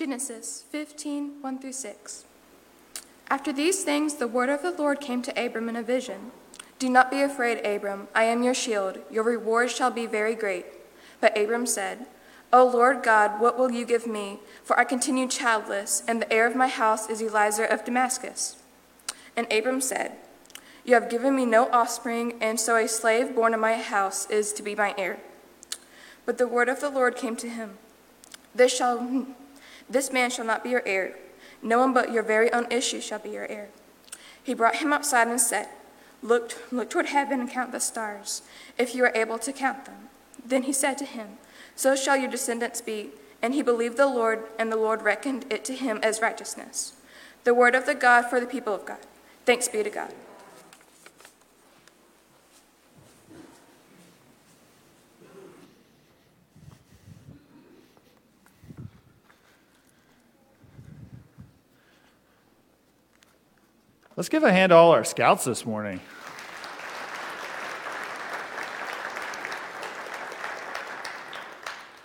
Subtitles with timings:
[0.00, 2.24] Genesis 15 1 through 6.
[3.28, 6.30] After these things, the word of the Lord came to Abram in a vision.
[6.78, 8.08] Do not be afraid, Abram.
[8.14, 9.00] I am your shield.
[9.10, 10.64] Your reward shall be very great.
[11.20, 12.06] But Abram said,
[12.50, 14.38] O Lord God, what will you give me?
[14.64, 18.56] For I continue childless, and the heir of my house is Eliezer of Damascus.
[19.36, 20.12] And Abram said,
[20.82, 24.54] You have given me no offspring, and so a slave born in my house is
[24.54, 25.20] to be my heir.
[26.24, 27.76] But the word of the Lord came to him
[28.54, 29.26] This, shall,
[29.90, 31.16] this man shall not be your heir.
[31.62, 33.68] No one but your very own issue shall be your heir.
[34.42, 35.68] He brought him outside and said,
[36.22, 38.42] Look, look toward heaven and count the stars,
[38.78, 40.08] if you are able to count them.
[40.44, 41.38] Then he said to him,
[41.76, 43.10] So shall your descendants be.
[43.42, 46.92] And he believed the Lord, and the Lord reckoned it to him as righteousness.
[47.44, 48.98] The word of the God for the people of God.
[49.46, 50.12] Thanks be to God.
[64.20, 65.98] Let's give a hand to all our scouts this morning.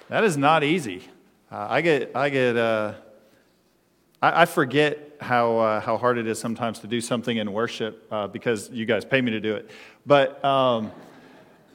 [0.08, 1.10] That is not easy.
[1.52, 2.94] Uh, I get, I get, uh,
[4.22, 8.08] I, I, forget how, uh, how hard it is sometimes to do something in worship
[8.10, 9.70] uh, because you guys pay me to do it.
[10.06, 10.94] But um,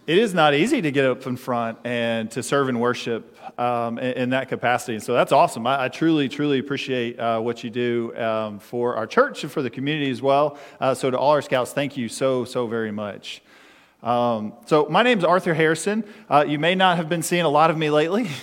[0.06, 3.98] it is not easy to get up in front and to serve and worship um,
[3.98, 4.94] in, in, that capacity.
[4.94, 5.66] And so that's awesome.
[5.66, 9.62] I, I truly, truly appreciate uh, what you do um, for our church and for
[9.62, 10.58] the community as well.
[10.80, 13.42] Uh, so to all our scouts, thank you so, so very much.
[14.02, 16.04] Um, so my name is Arthur Harrison.
[16.28, 18.28] Uh, you may not have been seeing a lot of me lately.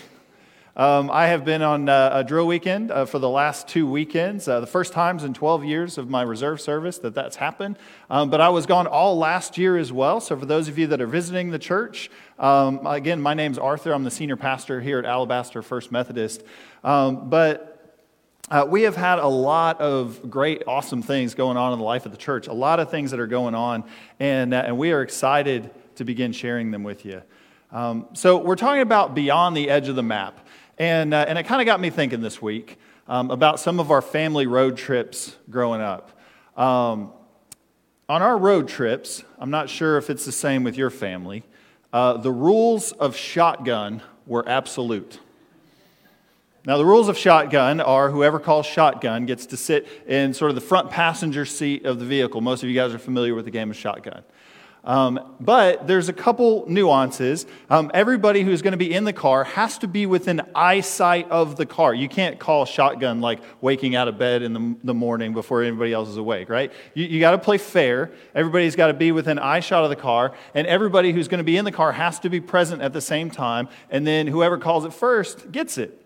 [0.78, 4.47] Um, I have been on uh, a drill weekend uh, for the last two weekends,
[4.47, 7.80] uh, the first times in 12 years of my reserve service that that's happened.
[8.11, 10.22] Um, but I was gone all last year as well.
[10.22, 13.92] So for those of you that are visiting the church, um, again, my name's Arthur.
[13.92, 16.44] I'm the senior pastor here at Alabaster First Methodist.
[16.84, 17.97] Um, but
[18.52, 22.06] uh, we have had a lot of great, awesome things going on in the life
[22.06, 23.84] of the church, a lot of things that are going on,
[24.19, 27.23] and, uh, and we are excited to begin sharing them with you.
[27.72, 30.47] Um, so, we're talking about beyond the edge of the map.
[30.78, 32.78] And, uh, and it kind of got me thinking this week
[33.08, 36.20] um, about some of our family road trips growing up.
[36.56, 37.12] Um,
[38.10, 41.44] on our road trips, I'm not sure if it's the same with your family,
[41.92, 45.20] uh, the rules of shotgun were absolute.
[46.66, 50.56] Now, the rules of shotgun are whoever calls shotgun gets to sit in sort of
[50.56, 52.42] the front passenger seat of the vehicle.
[52.42, 54.24] Most of you guys are familiar with the game of shotgun.
[54.88, 57.46] Um, but there's a couple nuances.
[57.70, 61.58] Um, everybody who's going to be in the car has to be within eyesight of
[61.58, 61.94] the car.
[61.94, 65.92] You can't call shotgun like waking out of bed in the, the morning before anybody
[65.92, 66.72] else is awake, right?
[66.94, 68.14] You, you got to play fair.
[68.34, 71.58] Everybody's got to be within eyeshot of the car, and everybody who's going to be
[71.58, 74.86] in the car has to be present at the same time, and then whoever calls
[74.86, 76.02] it first gets it.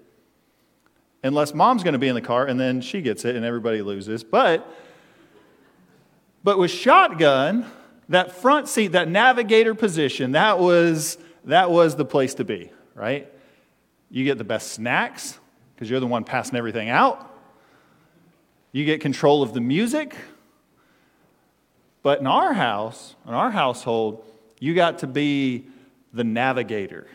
[1.24, 3.84] Unless mom's going to be in the car, and then she gets it, and everybody
[3.84, 4.24] loses.
[4.24, 4.68] But,
[6.44, 7.72] but with shotgun,
[8.12, 13.32] that front seat, that navigator position, that was, that was the place to be, right?
[14.10, 15.40] You get the best snacks
[15.74, 17.28] because you're the one passing everything out.
[18.72, 20.16] You get control of the music.
[22.04, 24.26] But in our house, in our household,
[24.60, 25.68] you got to be
[26.14, 27.08] the navigator.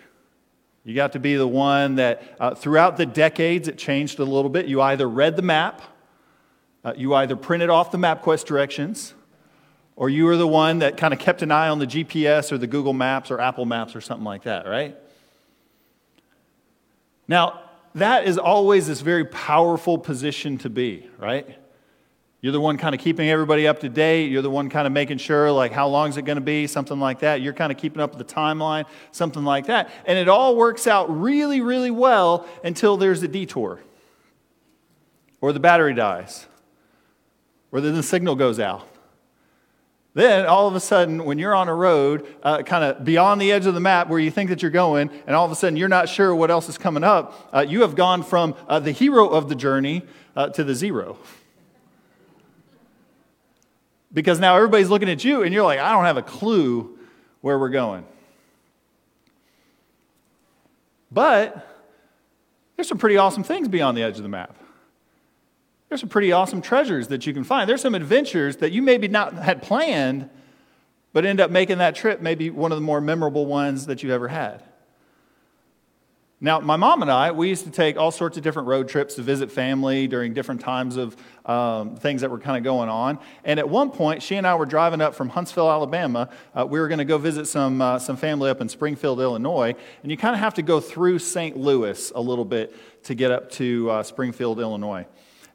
[0.84, 4.48] You got to be the one that uh, throughout the decades it changed a little
[4.48, 4.66] bit.
[4.66, 5.82] You either read the map,
[6.84, 9.14] uh, you either printed off the MapQuest directions,
[9.96, 12.58] or you were the one that kind of kept an eye on the GPS or
[12.58, 14.94] the Google Maps or Apple Maps or something like that, right?
[17.26, 17.62] Now,
[17.94, 21.58] that is always this very powerful position to be, right?
[22.42, 24.30] You're the one kind of keeping everybody up to date.
[24.30, 26.66] You're the one kind of making sure, like, how long is it going to be?
[26.66, 27.40] Something like that.
[27.40, 29.90] You're kind of keeping up with the timeline, something like that.
[30.04, 33.80] And it all works out really, really well until there's a detour,
[35.40, 36.46] or the battery dies,
[37.72, 38.86] or then the signal goes out,
[40.16, 43.52] then all of a sudden, when you're on a road, uh, kind of beyond the
[43.52, 45.76] edge of the map where you think that you're going, and all of a sudden
[45.76, 48.92] you're not sure what else is coming up, uh, you have gone from uh, the
[48.92, 50.02] hero of the journey
[50.34, 51.18] uh, to the zero.
[54.10, 56.98] Because now everybody's looking at you, and you're like, I don't have a clue
[57.42, 58.06] where we're going.
[61.12, 61.68] But
[62.74, 64.56] there's some pretty awesome things beyond the edge of the map.
[65.88, 67.68] There's some pretty awesome treasures that you can find.
[67.68, 70.28] There's some adventures that you maybe not had planned,
[71.12, 74.12] but end up making that trip maybe one of the more memorable ones that you've
[74.12, 74.62] ever had.
[76.38, 79.14] Now, my mom and I, we used to take all sorts of different road trips
[79.14, 81.16] to visit family during different times of
[81.46, 83.18] um, things that were kind of going on.
[83.42, 86.28] And at one point, she and I were driving up from Huntsville, Alabama.
[86.54, 89.74] Uh, we were going to go visit some, uh, some family up in Springfield, Illinois.
[90.02, 91.56] And you kind of have to go through St.
[91.56, 95.06] Louis a little bit to get up to uh, Springfield, Illinois.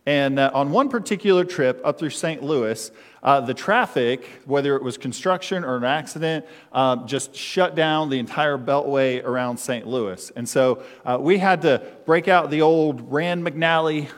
[0.06, 2.42] And uh, on one particular trip up through St.
[2.42, 8.10] Louis, uh, the traffic, whether it was construction or an accident, uh, just shut down
[8.10, 9.86] the entire beltway around St.
[9.86, 10.32] Louis.
[10.36, 14.10] And so uh, we had to break out the old Rand McNally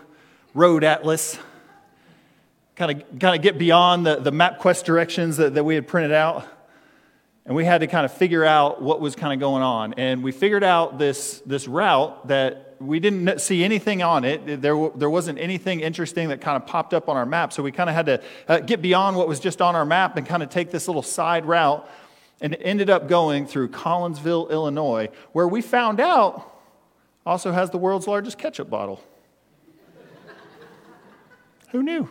[0.54, 1.38] road atlas,
[2.78, 6.14] kind of, kind of get beyond the, the MapQuest directions that, that we had printed
[6.14, 6.48] out.
[7.46, 9.96] And we had to kind of figure out what was kind of going on.
[9.96, 14.62] And we figured out this, this route that we didn't see anything on it.
[14.62, 17.54] There, there wasn't anything interesting that kind of popped up on our map.
[17.54, 20.18] So we kind of had to uh, get beyond what was just on our map
[20.18, 21.90] and kind of take this little side route
[22.42, 26.52] and ended up going through Collinsville, Illinois, where we found out
[27.26, 29.02] also has the world's largest ketchup bottle.
[31.72, 32.10] Who knew?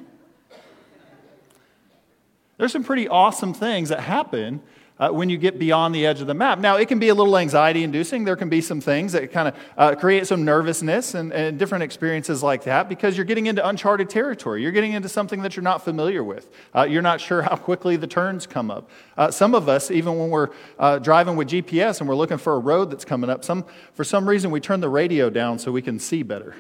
[2.57, 4.63] There's some pretty awesome things that happen
[5.03, 6.61] uh, when you get beyond the edge of the map.
[6.61, 8.23] Now, it can be a little anxiety inducing.
[8.23, 11.83] There can be some things that kind of uh, create some nervousness and, and, different
[11.83, 14.63] experiences like that because you're getting into uncharted territory.
[14.63, 16.49] You're getting into something that you're not familiar with.
[16.73, 18.89] Uh, you're not sure how quickly the turns come up.
[19.17, 22.55] Uh, some of us, even when we're uh, driving with GPS and we're looking for
[22.55, 23.65] a road that's coming up, some,
[23.95, 26.55] for some reason we turn the radio down so we can see better.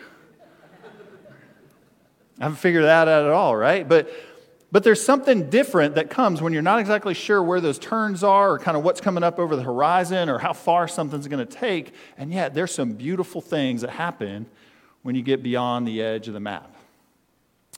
[2.41, 3.89] I haven't figured that out at all, right?
[3.89, 4.11] But
[4.72, 8.52] but there's something different that comes when you're not exactly sure where those turns are
[8.52, 11.52] or kind of what's coming up over the horizon or how far something's going to
[11.52, 11.94] take.
[12.16, 14.46] And yet, there's some beautiful things that happen
[15.02, 16.74] when you get beyond the edge of the map.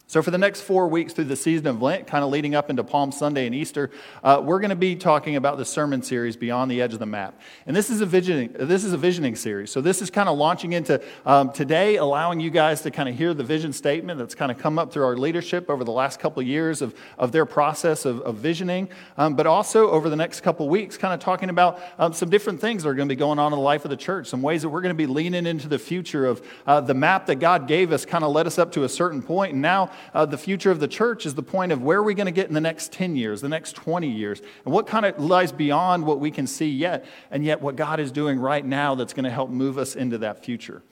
[0.07, 2.69] So, for the next four weeks through the season of Lent, kind of leading up
[2.69, 3.91] into Palm Sunday and Easter,
[4.23, 7.07] uh, we're going to be talking about the sermon series Beyond the Edge of the
[7.07, 7.41] Map.
[7.67, 9.73] And this is a visioning, this is a visioning series.
[9.73, 13.17] So, this is kind of launching into um, today, allowing you guys to kind of
[13.17, 16.21] hear the vision statement that's kind of come up through our leadership over the last
[16.21, 20.17] couple of years of, of their process of, of visioning, um, but also over the
[20.17, 23.09] next couple of weeks, kind of talking about um, some different things that are going
[23.09, 24.95] to be going on in the life of the church, some ways that we're going
[24.95, 28.23] to be leaning into the future of uh, the map that God gave us, kind
[28.23, 30.89] of led us up to a certain point, and now uh, the future of the
[30.89, 33.17] church is the point of where are we going to get in the next 10
[33.17, 36.71] years, the next 20 years, and what kind of lies beyond what we can see
[36.71, 39.97] yet, and yet what God is doing right now that's going to help move us
[39.97, 40.83] into that future.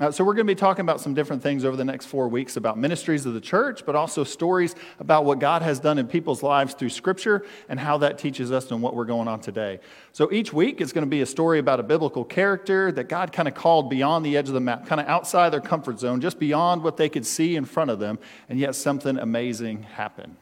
[0.00, 2.26] Uh, so, we're going to be talking about some different things over the next four
[2.26, 6.06] weeks about ministries of the church, but also stories about what God has done in
[6.06, 9.80] people's lives through Scripture and how that teaches us and what we're going on today.
[10.12, 13.32] So, each week it's going to be a story about a biblical character that God
[13.32, 16.22] kind of called beyond the edge of the map, kind of outside their comfort zone,
[16.22, 18.18] just beyond what they could see in front of them,
[18.48, 20.36] and yet something amazing happened.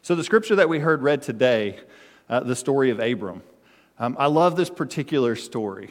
[0.00, 1.80] So, the scripture that we heard read today,
[2.30, 3.42] uh, the story of Abram.
[3.98, 5.90] Um, I love this particular story.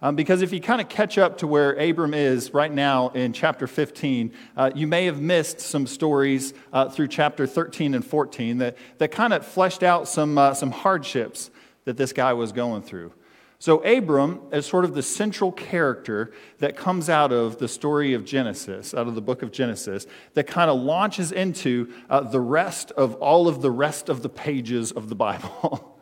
[0.00, 3.32] Um, because if you kind of catch up to where Abram is right now in
[3.32, 8.58] chapter 15, uh, you may have missed some stories uh, through chapter 13 and 14
[8.58, 11.50] that, that kind of fleshed out some, uh, some hardships
[11.84, 13.12] that this guy was going through.
[13.60, 18.24] So, Abram is sort of the central character that comes out of the story of
[18.24, 22.92] Genesis, out of the book of Genesis, that kind of launches into uh, the rest
[22.92, 25.98] of all of the rest of the pages of the Bible.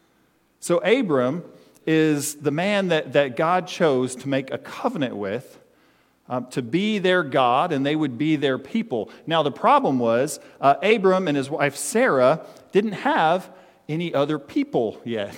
[0.60, 1.42] so, Abram
[1.86, 5.58] is the man that, that God chose to make a covenant with.
[6.28, 9.10] Um, to be their God, and they would be their people.
[9.26, 13.50] Now, the problem was uh, Abram and his wife Sarah didn't have
[13.88, 15.34] any other people yet.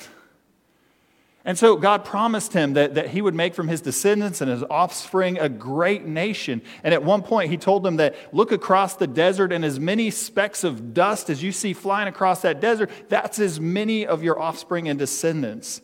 [1.45, 4.63] And so God promised him that, that he would make from his descendants and his
[4.71, 6.63] offspring a great nation.
[6.83, 10.11] And at one point, he told them that look across the desert, and as many
[10.11, 14.41] specks of dust as you see flying across that desert, that's as many of your
[14.41, 15.83] offspring and descendants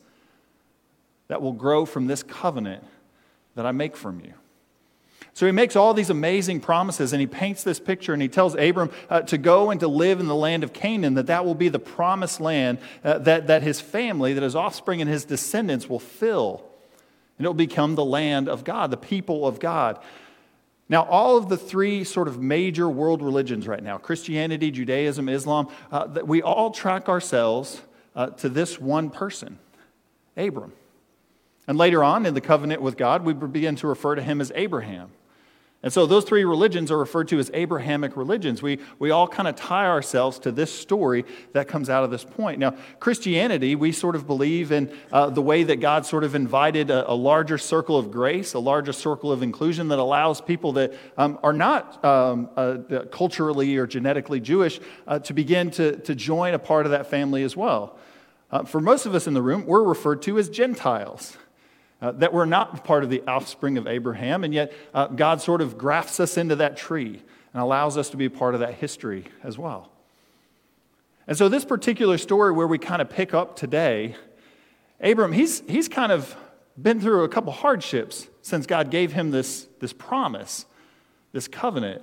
[1.31, 2.83] that will grow from this covenant
[3.55, 4.35] that I make from you.
[5.33, 8.57] So he makes all these amazing promises and he paints this picture and he tells
[8.57, 11.55] Abram uh, to go and to live in the land of Canaan, that that will
[11.55, 15.89] be the promised land uh, that, that his family, that his offspring and his descendants
[15.89, 16.65] will fill.
[17.39, 20.01] And it will become the land of God, the people of God.
[20.89, 25.69] Now, all of the three sort of major world religions right now Christianity, Judaism, Islam
[25.93, 27.81] uh, we all track ourselves
[28.17, 29.61] uh, to this one person,
[30.37, 30.73] Abram.
[31.67, 34.50] And later on in the covenant with God, we begin to refer to him as
[34.55, 35.11] Abraham.
[35.83, 38.61] And so those three religions are referred to as Abrahamic religions.
[38.61, 41.25] We, we all kind of tie ourselves to this story
[41.55, 42.59] that comes out of this point.
[42.59, 46.90] Now, Christianity, we sort of believe in uh, the way that God sort of invited
[46.90, 50.93] a, a, larger circle of grace, a larger circle of inclusion that allows people that
[51.17, 52.76] um, are not um, uh,
[53.11, 57.43] culturally or genetically Jewish uh, to begin to, to join a part of that family
[57.43, 57.97] as well.
[58.50, 61.38] Uh, for most of us in the room, we're referred to as Gentiles.
[62.00, 65.61] Uh, that we're not part of the offspring of Abraham, and yet uh, God sort
[65.61, 69.25] of grafts us into that tree and allows us to be part of that history
[69.42, 69.90] as well.
[71.26, 74.16] And so, this particular story where we kind of pick up today,
[75.00, 76.35] Abram, he's, he's kind of
[76.80, 80.64] been through a couple hardships since God gave him this, this promise,
[81.33, 82.02] this covenant.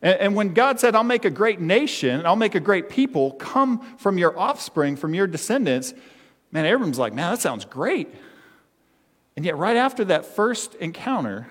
[0.00, 3.32] And, and when God said, I'll make a great nation, I'll make a great people
[3.32, 5.94] come from your offspring, from your descendants,
[6.52, 8.08] man, Abram's like, man, that sounds great.
[9.36, 11.48] And yet, right after that first encounter,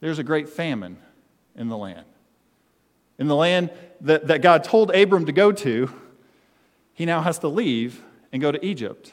[0.00, 0.98] there's a great famine
[1.56, 2.06] in the land.
[3.18, 5.90] In the land that, that God told Abram to go to,
[6.94, 8.02] he now has to leave
[8.32, 9.12] and go to Egypt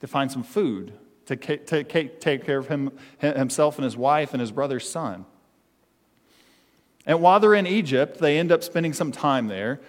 [0.00, 0.92] to find some food,
[1.26, 5.26] to take, take care of him, himself and his wife and his brother's son.
[7.06, 9.80] And while they're in Egypt, they end up spending some time there,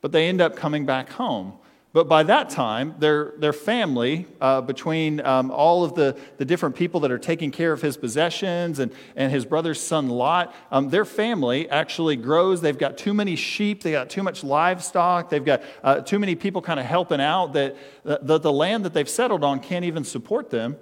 [0.00, 1.54] but they end up coming back home.
[1.92, 6.74] But by that time, their, their family, uh, between um, all of the, the different
[6.74, 10.88] people that are taking care of his possessions and, and his brother's son Lot, um,
[10.88, 12.62] their family actually grows.
[12.62, 16.34] They've got too many sheep, they got too much livestock, they've got uh, too many
[16.34, 20.02] people kind of helping out that the, the land that they've settled on can't even
[20.02, 20.78] support them.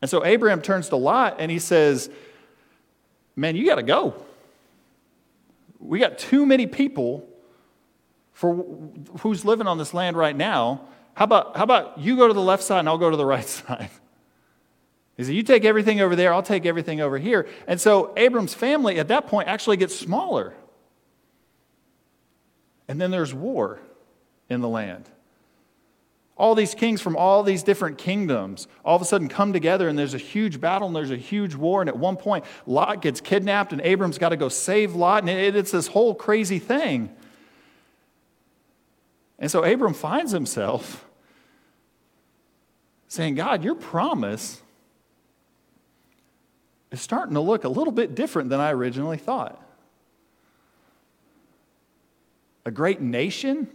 [0.00, 2.10] And so Abraham turns to Lot and he says,
[3.34, 4.14] Man, you got to go.
[5.78, 7.26] We got too many people
[8.40, 8.54] for
[9.20, 10.80] who's living on this land right now.
[11.12, 13.26] How about, how about you go to the left side and I'll go to the
[13.36, 13.90] right side?
[15.18, 17.46] He said, You take everything over there, I'll take everything over here.
[17.66, 20.54] And so Abram's family at that point actually gets smaller.
[22.88, 23.78] And then there's war
[24.48, 25.10] in the land.
[26.38, 29.98] All these kings from all these different kingdoms all of a sudden come together, and
[29.98, 31.82] there's a huge battle, and there's a huge war.
[31.82, 35.28] And at one point, Lot gets kidnapped, and Abram's got to go save Lot, and
[35.28, 37.14] it's this whole crazy thing.
[39.40, 41.06] And so Abram finds himself
[43.08, 44.60] saying, God, your promise
[46.92, 49.60] is starting to look a little bit different than I originally thought.
[52.66, 53.68] A great nation?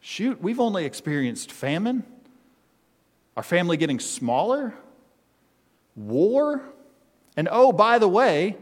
[0.00, 2.04] Shoot, we've only experienced famine,
[3.36, 4.74] our family getting smaller,
[5.96, 6.62] war,
[7.36, 8.56] and oh, by the way,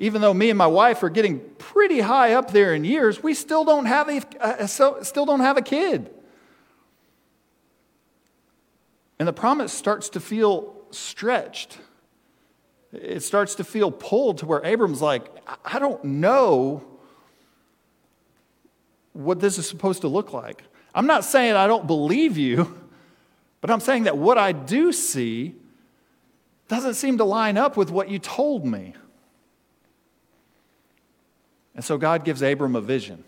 [0.00, 3.34] even though me and my wife are getting pretty high up there in years, we
[3.34, 6.10] still don't have a, still don't have a kid.
[9.18, 11.76] And the promise starts to feel stretched.
[12.94, 15.26] It starts to feel pulled to where Abram's like,
[15.66, 16.82] I don't know
[19.12, 20.62] what this is supposed to look like.
[20.94, 22.74] I'm not saying I don't believe you,
[23.60, 25.56] but I'm saying that what I do see
[26.68, 28.94] doesn't seem to line up with what you told me.
[31.74, 33.24] And so God gives Abram a vision.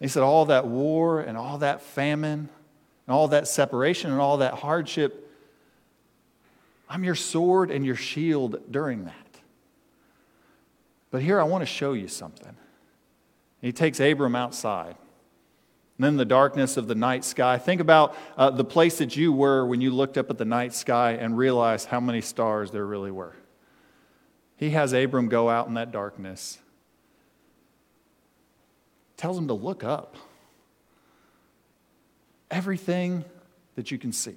[0.00, 2.48] He said, All that war and all that famine
[3.06, 5.30] and all that separation and all that hardship,
[6.88, 9.14] I'm your sword and your shield during that.
[11.10, 12.56] But here I want to show you something.
[13.60, 14.96] He takes Abram outside.
[15.98, 17.58] And then the darkness of the night sky.
[17.58, 20.72] Think about uh, the place that you were when you looked up at the night
[20.72, 23.34] sky and realized how many stars there really were.
[24.60, 26.58] He has Abram go out in that darkness,
[29.16, 30.16] tells him to look up.
[32.50, 33.24] Everything
[33.76, 34.36] that you can see,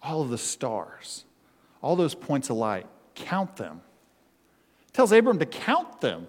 [0.00, 1.24] all of the stars,
[1.82, 2.86] all those points of light,
[3.16, 3.80] count them.
[4.92, 6.28] Tells Abram to count them.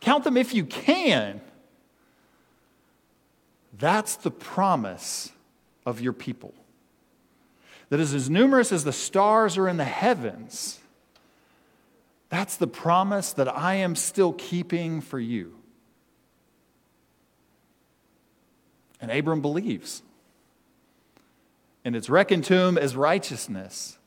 [0.00, 1.40] Count them if you can.
[3.78, 5.30] That's the promise
[5.86, 6.52] of your people.
[7.90, 10.80] That is as numerous as the stars are in the heavens.
[12.28, 15.54] That's the promise that I am still keeping for you.
[19.00, 20.02] And Abram believes.
[21.84, 23.98] And it's reckoned to him as righteousness.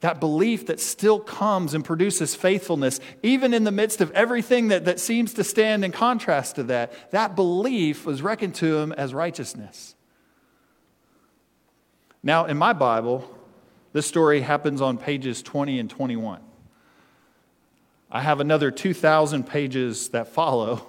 [0.00, 4.84] That belief that still comes and produces faithfulness, even in the midst of everything that,
[4.84, 9.14] that seems to stand in contrast to that, that belief was reckoned to him as
[9.14, 9.93] righteousness.
[12.26, 13.30] Now, in my Bible,
[13.92, 16.40] this story happens on pages 20 and 21.
[18.10, 20.86] I have another 2,000 pages that follow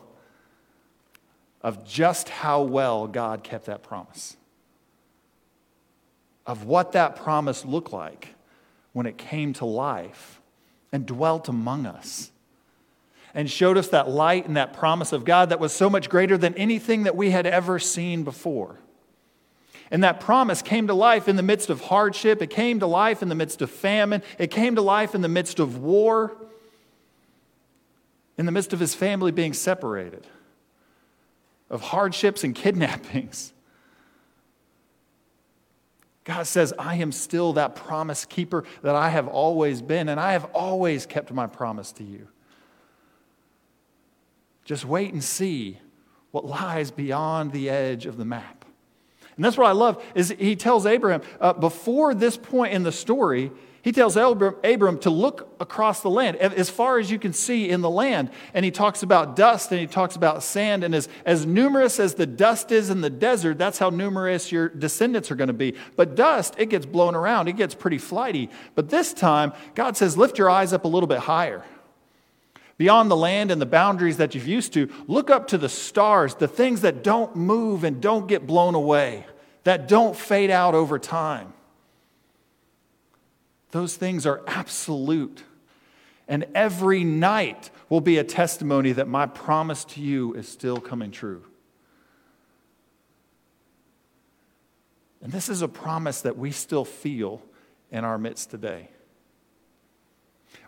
[1.61, 4.37] of just how well God kept that promise,
[6.47, 8.29] of what that promise looked like
[8.93, 10.39] when it came to life
[10.93, 12.31] and dwelt among us
[13.33, 16.37] and showed us that light and that promise of God that was so much greater
[16.37, 18.79] than anything that we had ever seen before.
[19.91, 23.21] And that promise came to life in the midst of hardship, it came to life
[23.21, 26.35] in the midst of famine, it came to life in the midst of war,
[28.37, 30.25] in the midst of his family being separated.
[31.69, 33.53] of hardships and kidnappings.
[36.23, 40.31] God says, I am still that promise keeper that I have always been, and I
[40.31, 42.27] have always kept my promise to you.
[44.63, 45.79] Just wait and see
[46.31, 48.64] what lies beyond the edge of the map.
[49.35, 52.91] And that's what I love is he tells Abraham uh, before this point in the
[52.91, 53.51] story,
[53.85, 57.81] he tells Abram to look across the land, as far as you can see in
[57.81, 58.31] the land.
[58.55, 60.83] And he talks about dust and he talks about sand.
[60.83, 64.69] And as, as numerous as the dust is in the desert, that's how numerous your
[64.69, 65.75] descendants are going to be.
[65.95, 68.49] But dust, it gets blown around, it gets pretty flighty.
[68.73, 71.63] But this time, God says, lift your eyes up a little bit higher.
[72.77, 76.35] Beyond the land and the boundaries that you've used to, look up to the stars,
[76.35, 79.25] the things that don't move and don't get blown away,
[79.63, 81.53] that don't fade out over time.
[83.71, 85.43] Those things are absolute.
[86.27, 91.11] And every night will be a testimony that my promise to you is still coming
[91.11, 91.43] true.
[95.21, 97.41] And this is a promise that we still feel
[97.91, 98.89] in our midst today.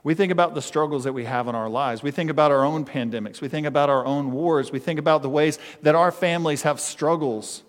[0.07, 2.01] We think about the struggles that we have in our lives.
[2.01, 3.41] We think about our own pandemics.
[3.41, 4.71] We think about our own wars.
[4.71, 7.61] We think about the ways that our families have struggles.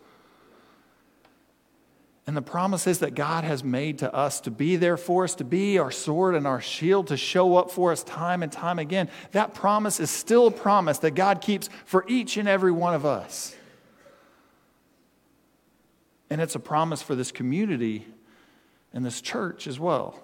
[2.29, 5.45] And the promises that God has made to us to be there for us, to
[5.45, 9.11] be our sword and our shield, to show up for us time and time again,
[9.33, 13.05] that promise is still a promise that God keeps for each and every one of
[13.05, 13.57] us.
[16.31, 18.07] And it's a promise for this community
[18.93, 20.23] and this church as well.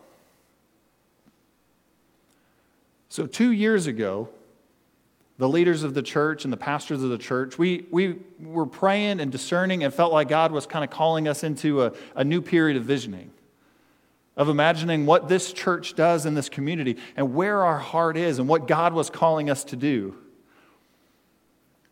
[3.14, 4.28] So, two years ago,
[5.38, 9.20] the leaders of the church and the pastors of the church, we, we were praying
[9.20, 12.42] and discerning and felt like God was kind of calling us into a, a new
[12.42, 13.30] period of visioning,
[14.36, 18.48] of imagining what this church does in this community and where our heart is and
[18.48, 20.16] what God was calling us to do.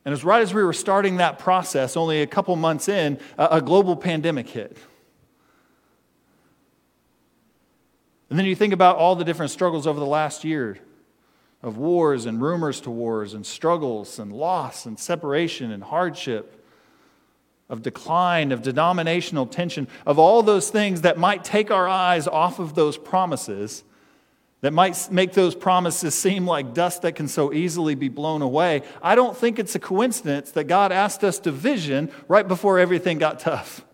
[0.05, 3.47] And as right as we were starting that process, only a couple months in, a,
[3.53, 4.77] a global pandemic hit.
[8.29, 10.81] And then you think about all the different struggles over the last year
[11.63, 16.59] of wars and rumors to wars and struggles and loss and separation and hardship,
[17.69, 22.59] of decline, of denominational tension, of all those things that might take our eyes off
[22.59, 23.85] of those promises,
[24.61, 28.83] that might make those promises seem like dust that can so easily be blown away.
[29.03, 33.19] I don't think it's a coincidence that God asked us to vision right before everything
[33.19, 33.85] got tough.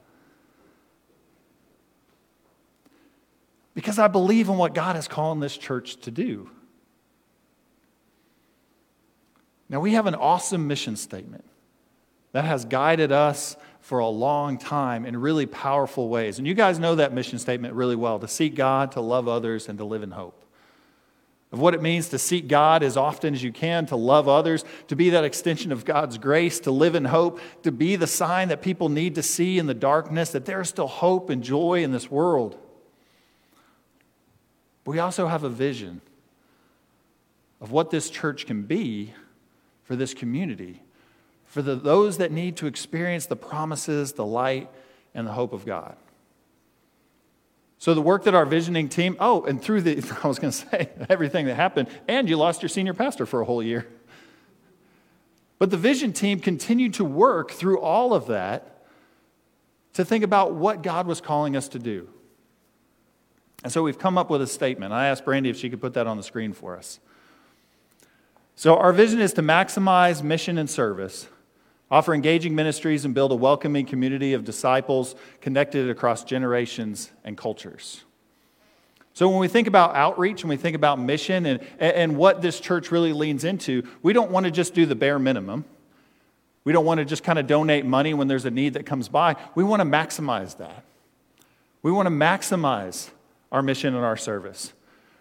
[3.74, 6.50] Because I believe in what God is calling this church to do.
[9.68, 11.44] Now, we have an awesome mission statement
[12.32, 16.38] that has guided us for a long time in really powerful ways.
[16.38, 19.68] And you guys know that mission statement really well to seek God, to love others,
[19.68, 20.44] and to live in hope.
[21.50, 24.64] Of what it means to seek God as often as you can, to love others,
[24.88, 28.48] to be that extension of God's grace, to live in hope, to be the sign
[28.48, 31.92] that people need to see in the darkness that there's still hope and joy in
[31.92, 32.58] this world.
[34.84, 36.02] But we also have a vision
[37.62, 39.14] of what this church can be
[39.88, 40.82] for this community,
[41.46, 44.68] for the, those that need to experience the promises, the light,
[45.14, 45.96] and the hope of God.
[47.78, 50.58] So, the work that our visioning team, oh, and through the, I was going to
[50.58, 53.88] say, everything that happened, and you lost your senior pastor for a whole year.
[55.58, 58.84] But the vision team continued to work through all of that
[59.94, 62.10] to think about what God was calling us to do.
[63.64, 64.92] And so we've come up with a statement.
[64.92, 67.00] I asked Brandy if she could put that on the screen for us.
[68.58, 71.28] So, our vision is to maximize mission and service,
[71.92, 78.02] offer engaging ministries, and build a welcoming community of disciples connected across generations and cultures.
[79.14, 82.58] So, when we think about outreach and we think about mission and, and what this
[82.58, 85.64] church really leans into, we don't want to just do the bare minimum.
[86.64, 89.08] We don't want to just kind of donate money when there's a need that comes
[89.08, 89.36] by.
[89.54, 90.82] We want to maximize that.
[91.82, 93.10] We want to maximize
[93.52, 94.72] our mission and our service.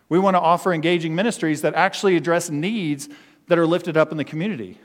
[0.09, 3.09] We want to offer engaging ministries that actually address needs
[3.47, 4.77] that are lifted up in the community,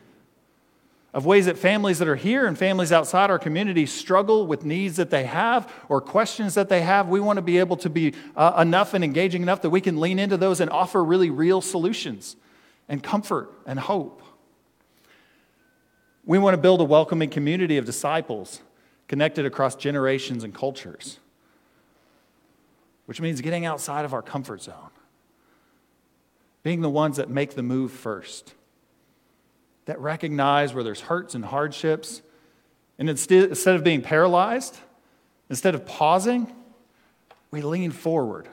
[1.13, 4.97] of ways that families that are here and families outside our community struggle with needs
[4.97, 7.09] that they have or questions that they have.
[7.09, 10.01] We want to be able to be uh, enough and engaging enough that we can
[10.01, 12.37] lean into those and offer really real solutions
[12.89, 14.23] and comfort and hope.
[16.25, 18.63] We want to build a welcoming community of disciples
[19.07, 21.19] connected across generations and cultures,
[23.05, 24.91] which means getting outside of our comfort zone
[26.63, 28.55] being the ones that make the move first,
[29.87, 32.23] that recognize where there's hurts and hardships.
[32.99, 34.79] And instead, instead of being paralyzed,
[35.51, 36.53] instead of pausing,
[37.51, 38.49] we lean forward.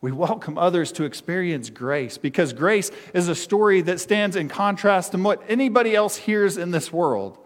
[0.00, 5.12] We welcome others to experience grace because grace is a story that stands in contrast
[5.12, 7.36] to what anybody else hears in this world.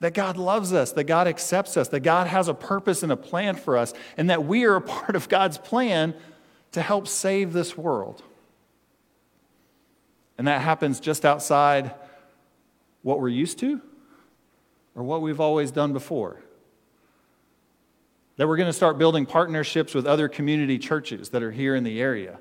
[0.00, 3.16] That God loves us, that God accepts us, that God has a purpose and a
[3.16, 6.14] plan for us, and that we are a part of God's plan
[6.72, 8.22] to help save this world.
[10.38, 11.94] And that happens just outside
[13.02, 13.80] what we're used to
[14.94, 16.40] or what we've always done before.
[18.36, 21.84] That we're going to start building partnerships with other community churches that are here in
[21.84, 22.38] the area.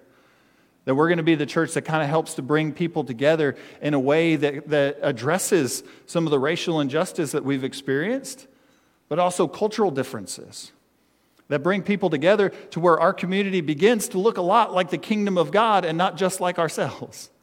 [0.86, 3.58] That we're going to be the church that kind of helps to bring people together
[3.82, 8.48] in a way that, that addresses some of the racial injustice that we've experienced,
[9.10, 10.72] but also cultural differences
[11.50, 14.98] that bring people together to where our community begins to look a lot like the
[14.98, 17.30] kingdom of God and not just like ourselves.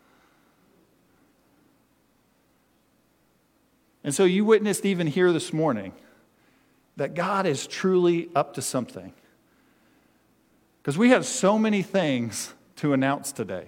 [4.05, 5.93] And so you witnessed even here this morning
[6.97, 9.13] that God is truly up to something.
[10.81, 13.67] Because we have so many things to announce today.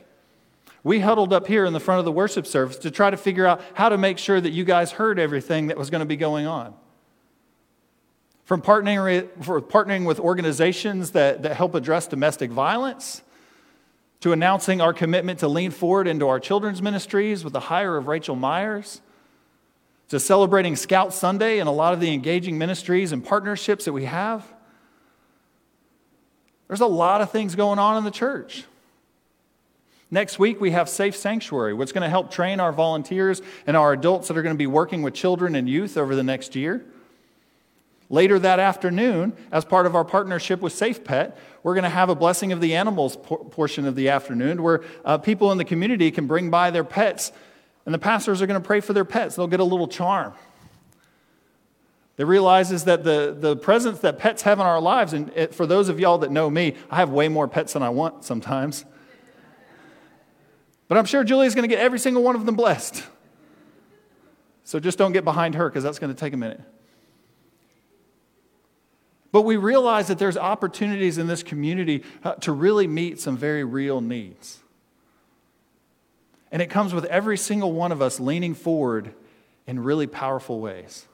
[0.85, 3.47] We huddled up here in the front of the worship service to try to figure
[3.47, 6.17] out how to make sure that you guys heard everything that was going to be
[6.17, 6.73] going on.
[8.49, 13.21] From partnering, for partnering with organizations that, that help address domestic violence,
[14.21, 18.09] to announcing our commitment to lean forward into our children's ministries with the hire of
[18.09, 19.03] Rachel Myers,
[20.09, 24.07] to celebrating Scout Sunday and a lot of the engaging ministries and partnerships that we
[24.07, 24.51] have.
[26.69, 28.65] There's a lot of things going on in the church.
[30.11, 33.77] Next week, we have Safe Sanctuary, which is going to help train our volunteers and
[33.77, 36.57] our adults that are going to be working with children and youth over the next
[36.57, 36.87] year.
[38.11, 42.09] Later that afternoon, as part of our partnership with Safe Pet, we're going to have
[42.09, 46.11] a blessing of the animals portion of the afternoon where uh, people in the community
[46.11, 47.33] can bring by their pets
[47.85, 49.37] and the pastors are going to pray for their pets.
[49.37, 50.35] They'll get a little charm.
[52.17, 55.67] They realizes that the, the presence that pets have in our lives, and it, for
[55.67, 58.85] those of y'all that know me, I have way more pets than I want sometimes.
[60.89, 63.05] But I'm sure Julia's going to get every single one of them blessed.
[64.65, 66.61] So just don't get behind her because that's going to take a minute.
[69.31, 73.65] But we realize that there's opportunities in this community uh, to really meet some very
[73.65, 74.61] real needs.
[76.51, 79.13] And it comes with every single one of us leaning forward
[79.67, 81.07] in really powerful ways.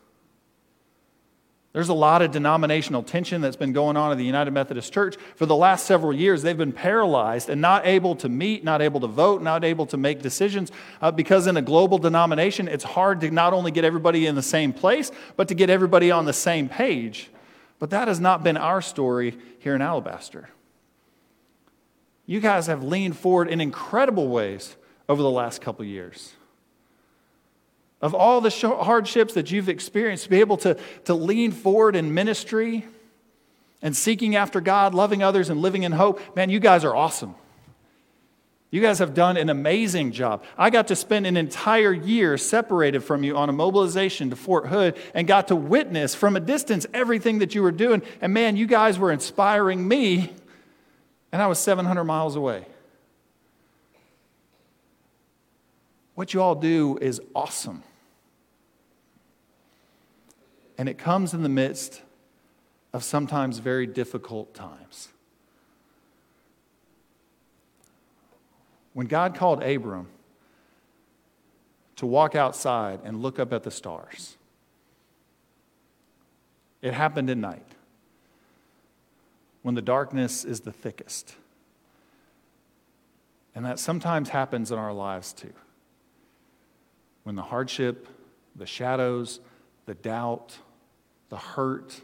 [1.73, 5.17] There's a lot of denominational tension that's been going on in the United Methodist Church.
[5.35, 9.01] For the last several years, they've been paralyzed and not able to meet, not able
[9.01, 10.71] to vote, not able to make decisions
[11.03, 14.43] uh, because in a global denomination, it's hard to not only get everybody in the
[14.43, 17.29] same place, but to get everybody on the same page.
[17.85, 20.49] But that has not been our story here in Alabaster.
[22.25, 26.33] You guys have leaned forward in incredible ways over the last couple years.
[28.01, 32.15] Of all the hardships that you've experienced, to be able to, to lean forward in
[32.15, 32.87] ministry
[33.83, 37.35] and seeking after God, loving others, and living in hope, man, you guys are awesome.
[38.75, 40.43] You guys have done an amazing job.
[40.59, 44.67] I got to spend an entire year separated from you on a mobilization to Fort
[44.67, 48.03] Hood and got to witness from a distance everything that you were doing.
[48.21, 50.33] And man, you guys were inspiring me,
[51.31, 52.67] and I was 700 miles away.
[56.17, 57.85] What you all do is awesome.
[60.77, 62.03] And it comes in the midst
[62.93, 65.11] of sometimes very difficult times.
[68.95, 70.09] When God called Abram
[71.97, 74.37] to walk outside and look up at the stars,
[76.81, 77.67] it happened at night
[79.63, 81.35] when the darkness is the thickest.
[83.55, 85.53] And that sometimes happens in our lives too
[87.25, 88.07] when the hardship,
[88.55, 89.41] the shadows,
[89.87, 90.59] the doubt,
[91.31, 92.01] the hurt,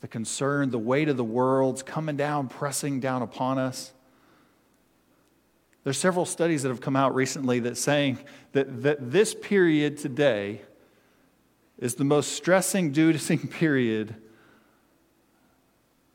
[0.00, 3.92] the concern, the weight of the world's coming down, pressing down upon us.
[5.88, 8.18] There's several studies that have come out recently that saying
[8.52, 10.60] that, that this period today
[11.78, 14.14] is the most stressing, inducing period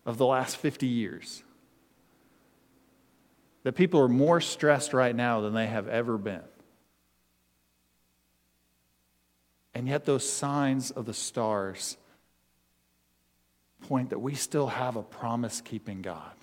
[0.06, 1.42] of the last 50 years.
[3.64, 6.44] That people are more stressed right now than they have ever been.
[9.74, 11.98] And yet, those signs of the stars
[13.82, 16.43] point that we still have a promise keeping God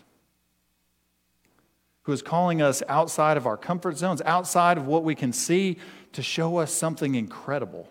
[2.03, 5.77] who is calling us outside of our comfort zones, outside of what we can see,
[6.13, 7.89] to show us something incredible.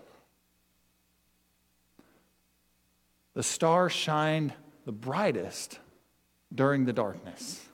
[3.34, 4.52] The stars shined
[4.84, 5.78] the brightest
[6.52, 7.64] during the darkness.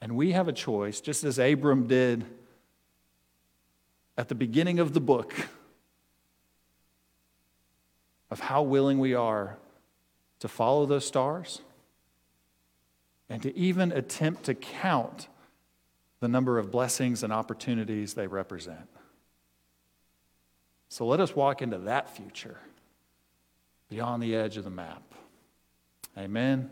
[0.00, 2.24] And we have a choice, just as Abram did
[4.16, 5.34] at the beginning of the book
[8.30, 9.58] of how willing we are
[10.40, 11.60] to follow those stars
[13.28, 15.28] and to even attempt to count
[16.20, 18.88] the number of blessings and opportunities they represent.
[20.88, 22.58] So let us walk into that future
[23.88, 25.02] beyond the edge of the map.
[26.16, 26.70] Amen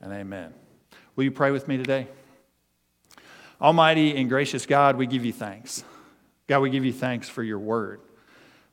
[0.00, 0.54] and amen.
[1.14, 2.08] Will you pray with me today?
[3.60, 5.84] Almighty and gracious God, we give you thanks.
[6.46, 8.00] God, we give you thanks for your word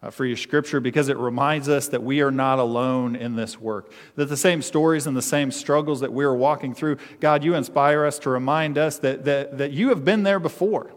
[0.02, 3.60] uh, for your scripture because it reminds us that we are not alone in this
[3.60, 3.92] work.
[4.16, 8.06] That the same stories and the same struggles that we're walking through, God, you inspire
[8.06, 10.92] us to remind us that, that, that you have been there before.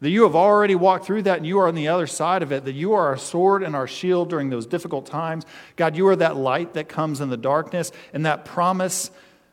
[0.00, 2.52] That you have already walked through that and you are on the other side of
[2.52, 2.64] it.
[2.64, 5.44] That you are our sword and our shield during those difficult times.
[5.76, 9.10] God, you are that light that comes in the darkness and that promise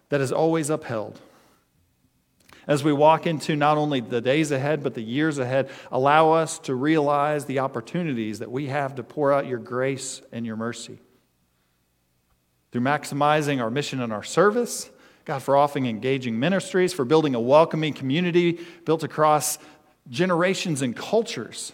[0.10, 1.20] that is always upheld
[2.68, 6.60] as we walk into not only the days ahead, but the years ahead, allow us
[6.60, 11.00] to realize the opportunities that we have to pour out your grace and your mercy.
[12.72, 14.90] Through maximizing our mission and our service,
[15.24, 19.58] God, for offering engaging ministries, for building a welcoming community built across
[20.10, 21.74] generations and cultures.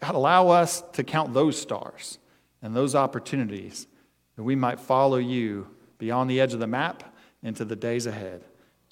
[0.00, 2.18] God, allow us to count those stars
[2.62, 3.86] and those opportunities
[4.36, 8.42] that we might follow you beyond the edge of the map into the days ahead.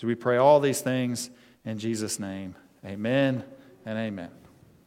[0.02, 1.30] So we pray all these things
[1.64, 2.56] in Jesus' name.
[2.84, 3.44] Amen
[3.86, 4.41] and amen.